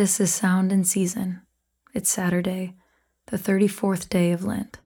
[0.00, 1.42] This is Sound and Season.
[1.92, 2.72] It's Saturday,
[3.26, 4.78] the 34th day of Lent.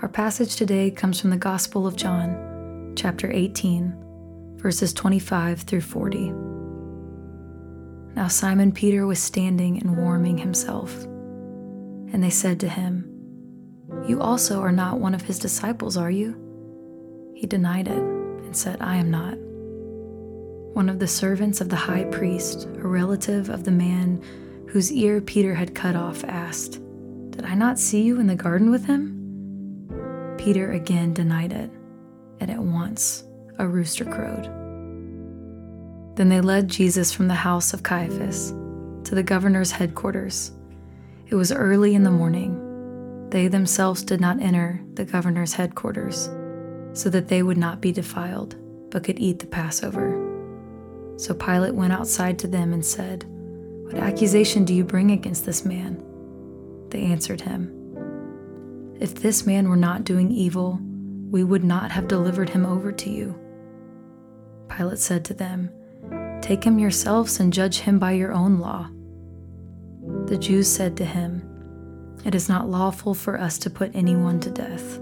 [0.00, 6.30] Our passage today comes from the Gospel of John, chapter 18, verses 25 through 40.
[8.14, 13.10] Now Simon Peter was standing and warming himself, and they said to him,
[14.06, 16.36] You also are not one of his disciples, are you?
[17.34, 19.36] He denied it and said, I am not.
[20.74, 24.20] One of the servants of the high priest, a relative of the man
[24.66, 26.80] whose ear Peter had cut off, asked,
[27.30, 30.34] Did I not see you in the garden with him?
[30.36, 31.70] Peter again denied it,
[32.40, 33.22] and at once
[33.60, 34.46] a rooster crowed.
[36.16, 38.50] Then they led Jesus from the house of Caiaphas
[39.04, 40.50] to the governor's headquarters.
[41.28, 43.28] It was early in the morning.
[43.30, 46.28] They themselves did not enter the governor's headquarters,
[46.94, 48.56] so that they would not be defiled,
[48.90, 50.33] but could eat the Passover.
[51.16, 53.24] So Pilate went outside to them and said,
[53.84, 56.02] What accusation do you bring against this man?
[56.90, 60.80] They answered him, If this man were not doing evil,
[61.30, 63.38] we would not have delivered him over to you.
[64.68, 65.70] Pilate said to them,
[66.42, 68.90] Take him yourselves and judge him by your own law.
[70.26, 71.42] The Jews said to him,
[72.24, 75.00] It is not lawful for us to put anyone to death.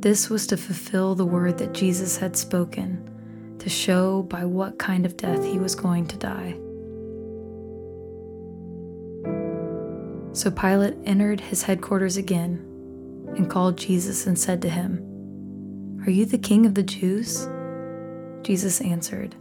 [0.00, 3.08] This was to fulfill the word that Jesus had spoken,
[3.60, 6.56] to show by what kind of death he was going to die.
[10.32, 12.66] So Pilate entered his headquarters again
[13.36, 17.48] and called Jesus and said to him, Are you the king of the Jews?
[18.42, 19.36] Jesus answered,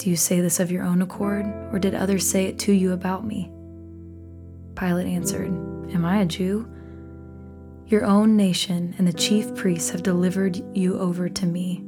[0.00, 2.92] do you say this of your own accord, or did others say it to you
[2.94, 3.52] about me?
[4.74, 5.52] Pilate answered,
[5.92, 6.66] Am I a Jew?
[7.84, 11.84] Your own nation and the chief priests have delivered you over to me.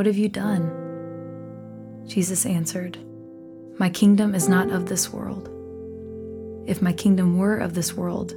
[0.00, 2.06] What have you done?
[2.06, 2.96] Jesus answered,
[3.78, 5.50] My kingdom is not of this world.
[6.66, 8.34] If my kingdom were of this world,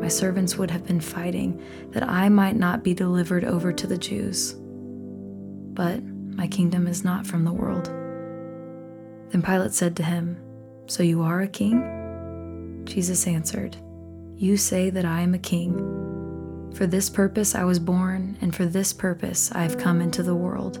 [0.00, 3.96] my servants would have been fighting that I might not be delivered over to the
[3.96, 4.56] Jews.
[4.58, 7.84] But my kingdom is not from the world.
[9.30, 10.36] Then Pilate said to him,
[10.88, 12.82] So you are a king?
[12.86, 13.76] Jesus answered,
[14.34, 16.72] You say that I am a king.
[16.74, 20.34] For this purpose I was born, and for this purpose I have come into the
[20.34, 20.80] world,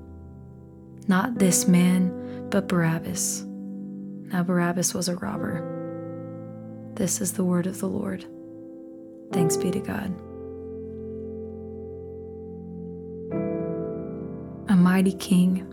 [1.11, 3.43] Not this man, but Barabbas.
[4.31, 5.59] Now Barabbas was a robber.
[6.93, 8.25] This is the word of the Lord.
[9.33, 10.15] Thanks be to God.
[14.69, 15.67] A mighty king,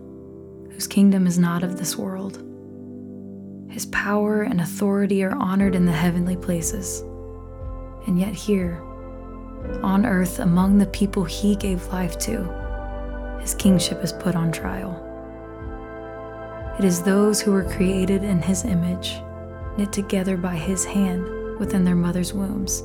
[0.71, 2.43] whose kingdom is not of this world
[3.69, 6.99] his power and authority are honored in the heavenly places.
[8.07, 8.81] And yet, here,
[9.83, 15.05] on earth, among the people he gave life to, his kingship is put on trial.
[16.79, 19.17] It is those who were created in his image,
[19.77, 22.81] knit together by his hand within their mother's wombs.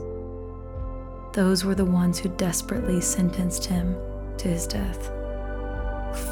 [1.32, 3.96] Those were the ones who desperately sentenced him
[4.38, 5.06] to his death.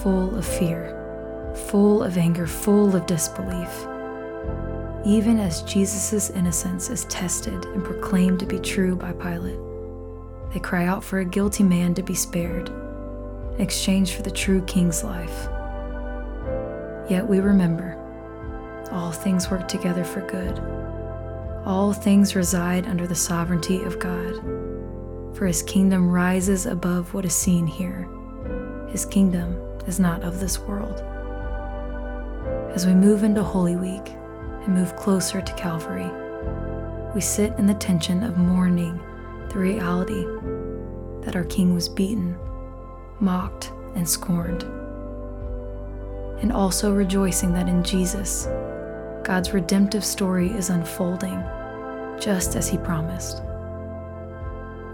[0.03, 3.87] Full of fear, full of anger, full of disbelief
[5.05, 9.59] even as Jesus' innocence is tested and proclaimed to be true by Pilate.
[10.53, 14.63] They cry out for a guilty man to be spared in exchange for the true
[14.63, 15.49] king's life.
[17.13, 17.99] Yet we remember
[18.91, 20.59] all things work together for good.
[21.67, 24.37] All things reside under the sovereignty of God,
[25.37, 28.09] for his kingdom rises above what is seen here.
[28.89, 31.03] His kingdom is not of this world.
[32.75, 34.09] As we move into Holy Week,
[34.65, 36.11] and move closer to Calvary.
[37.15, 38.99] We sit in the tension of mourning
[39.51, 40.25] the reality
[41.27, 42.39] that our King was beaten,
[43.21, 44.65] mocked, and scorned,
[46.43, 48.47] and also rejoicing that in Jesus,
[49.25, 51.43] God's redemptive story is unfolding
[52.21, 53.43] just as He promised.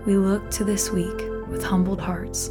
[0.06, 1.18] We look to this week
[1.48, 2.50] with humbled hearts,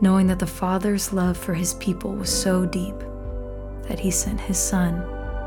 [0.00, 2.98] knowing that the Father's love for His people was so deep
[3.88, 5.00] that He sent His Son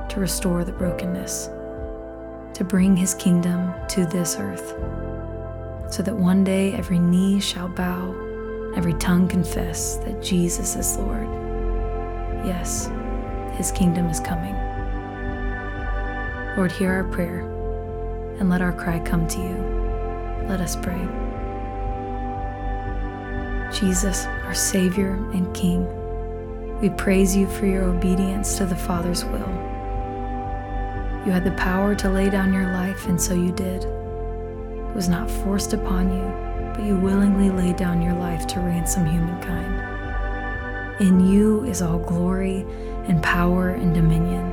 [0.09, 1.47] to restore the brokenness,
[2.53, 4.73] to bring his kingdom to this earth,
[5.91, 8.13] so that one day every knee shall bow,
[8.75, 11.48] every tongue confess that Jesus is Lord.
[12.45, 12.89] Yes,
[13.57, 14.55] his kingdom is coming.
[16.57, 17.41] Lord, hear our prayer
[18.39, 20.45] and let our cry come to you.
[20.47, 21.07] Let us pray.
[23.71, 25.87] Jesus, our Savior and King,
[26.81, 29.49] we praise you for your obedience to the Father's will.
[31.25, 33.83] You had the power to lay down your life, and so you did.
[33.83, 39.05] It was not forced upon you, but you willingly laid down your life to ransom
[39.05, 39.98] humankind.
[40.99, 42.65] In you is all glory
[43.07, 44.51] and power and dominion.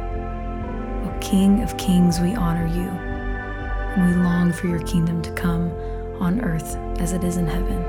[1.04, 5.72] O King of kings, we honor you, and we long for your kingdom to come
[6.20, 7.82] on earth as it is in heaven.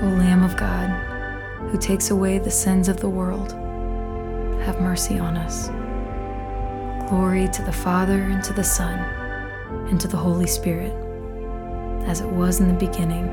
[0.00, 0.88] O Lamb of God,
[1.70, 3.52] who takes away the sins of the world,
[4.62, 5.68] have mercy on us.
[7.10, 8.98] Glory to the Father, and to the Son,
[9.90, 10.94] and to the Holy Spirit,
[12.06, 13.26] as it was in the beginning,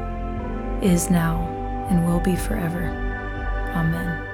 [0.82, 1.55] is now,
[1.90, 2.88] and will be forever.
[3.76, 4.25] Amen.